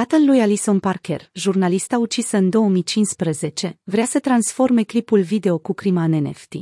[0.00, 6.02] Tatăl lui Alison Parker, jurnalista ucisă în 2015, vrea să transforme clipul video cu crima
[6.02, 6.54] în NFT.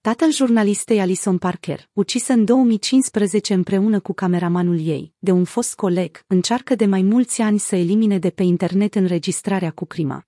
[0.00, 6.24] Tatăl jurnalistei Alison Parker, ucisă în 2015 împreună cu cameramanul ei, de un fost coleg,
[6.26, 10.26] încearcă de mai mulți ani să elimine de pe internet înregistrarea cu crima.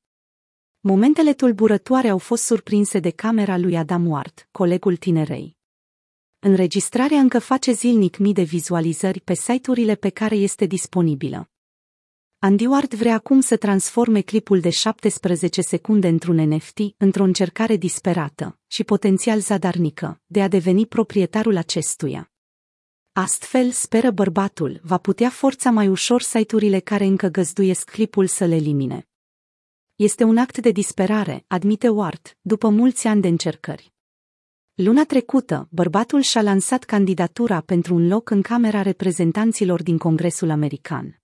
[0.80, 5.56] Momentele tulburătoare au fost surprinse de camera lui Adam Ward, colegul tinerei.
[6.38, 11.50] Înregistrarea încă face zilnic mii de vizualizări pe site-urile pe care este disponibilă.
[12.40, 18.58] Andy Ward vrea acum să transforme clipul de 17 secunde într-un NFT, într-o încercare disperată
[18.66, 22.32] și potențial zadarnică de a deveni proprietarul acestuia.
[23.12, 28.54] Astfel, speră bărbatul, va putea forța mai ușor site-urile care încă găzduiesc clipul să le
[28.54, 29.08] elimine.
[29.94, 33.92] Este un act de disperare, admite Ward, după mulți ani de încercări.
[34.74, 41.20] Luna trecută, bărbatul și-a lansat candidatura pentru un loc în Camera Reprezentanților din Congresul American.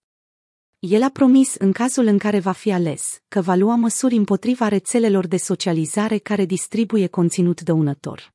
[0.87, 4.69] El a promis, în cazul în care va fi ales, că va lua măsuri împotriva
[4.69, 8.35] rețelelor de socializare care distribuie conținut dăunător.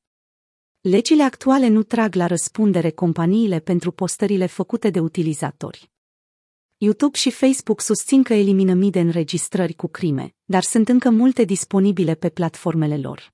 [0.80, 5.90] Legile actuale nu trag la răspundere companiile pentru postările făcute de utilizatori.
[6.76, 11.44] YouTube și Facebook susțin că elimină mii de înregistrări cu crime, dar sunt încă multe
[11.44, 13.32] disponibile pe platformele lor.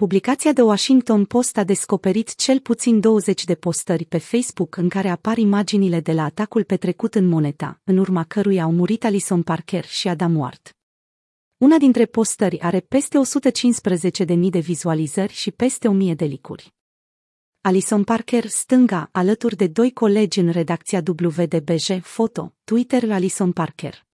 [0.00, 5.08] Publicația de Washington Post a descoperit cel puțin 20 de postări pe Facebook în care
[5.08, 9.84] apar imaginile de la atacul petrecut în Moneta, în urma căruia au murit Alison Parker
[9.84, 10.76] și Adam Ward.
[11.56, 13.18] Una dintre postări are peste
[14.26, 16.74] 115.000 de vizualizări și peste 1000 de licuri.
[17.60, 24.08] Alison Parker, stânga, alături de doi colegi în redacția WDBJ Foto, Twitter Alison Parker.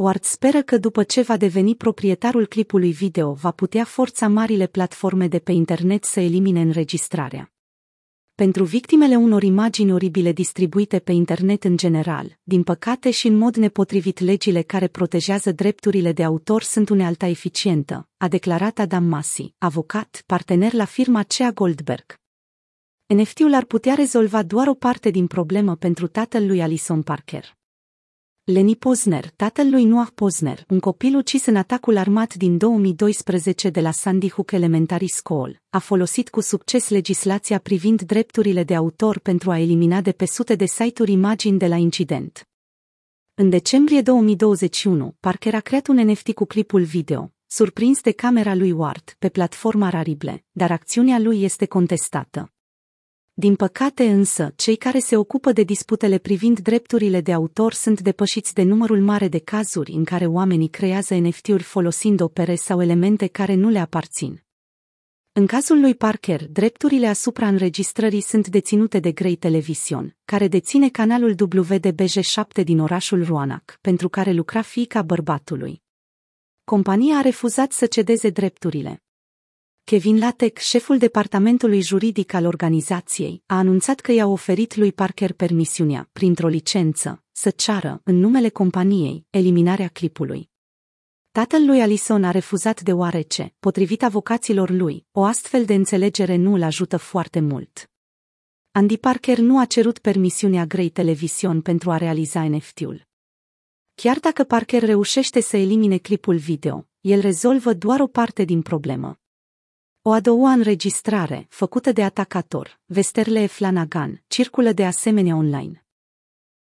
[0.00, 5.28] Ward speră că după ce va deveni proprietarul clipului video va putea forța marile platforme
[5.28, 7.52] de pe internet să elimine înregistrarea.
[8.34, 13.56] Pentru victimele unor imagini oribile distribuite pe internet în general, din păcate și în mod
[13.56, 20.22] nepotrivit legile care protejează drepturile de autor sunt unealta eficientă, a declarat Adam Masi, avocat,
[20.26, 22.14] partener la firma Cea Goldberg.
[23.06, 27.58] NFT-ul ar putea rezolva doar o parte din problemă pentru tatăl lui Alison Parker.
[28.50, 33.80] Lenny Posner, tatăl lui Noah Posner, un copil ucis în atacul armat din 2012 de
[33.80, 39.50] la Sandy Hook Elementary School, a folosit cu succes legislația privind drepturile de autor pentru
[39.50, 42.48] a elimina de pe sute de site-uri imagini de la incident.
[43.34, 48.72] În decembrie 2021, Parker a creat un NFT cu clipul video, surprins de camera lui
[48.72, 52.52] Ward, pe platforma Rarible, dar acțiunea lui este contestată.
[53.40, 58.54] Din păcate însă, cei care se ocupă de disputele privind drepturile de autor sunt depășiți
[58.54, 63.54] de numărul mare de cazuri în care oamenii creează NFT-uri folosind opere sau elemente care
[63.54, 64.42] nu le aparțin.
[65.32, 71.34] În cazul lui Parker, drepturile asupra înregistrării sunt deținute de Grey Television, care deține canalul
[71.34, 75.82] WDBJ7 din orașul Roanoke, pentru care lucra fiica bărbatului.
[76.64, 79.02] Compania a refuzat să cedeze drepturile.
[79.90, 86.08] Kevin Latec, șeful departamentului juridic al organizației, a anunțat că i-a oferit lui Parker permisiunea,
[86.12, 90.50] printr-o licență, să ceară, în numele companiei, eliminarea clipului.
[91.30, 96.62] Tatăl lui Alison a refuzat deoarece, potrivit avocaților lui, o astfel de înțelegere nu îl
[96.62, 97.90] ajută foarte mult.
[98.70, 103.08] Andy Parker nu a cerut permisiunea Grey Television pentru a realiza NFT-ul.
[103.94, 109.20] Chiar dacă Parker reușește să elimine clipul video, el rezolvă doar o parte din problemă.
[110.02, 115.86] O a doua înregistrare, făcută de atacator, Vesterle Flanagan, circulă de asemenea online.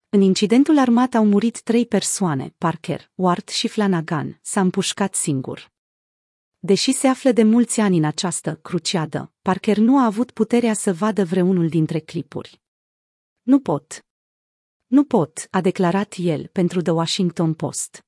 [0.09, 5.73] În incidentul armat au murit trei persoane, Parker, Ward și Flanagan, s-a împușcat singur.
[6.59, 10.93] Deși se află de mulți ani în această cruciadă, Parker nu a avut puterea să
[10.93, 12.61] vadă vreunul dintre clipuri.
[13.43, 14.07] Nu pot.
[14.87, 18.06] Nu pot, a declarat el pentru The Washington Post.